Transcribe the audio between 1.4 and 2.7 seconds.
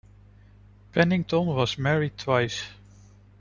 was married twice.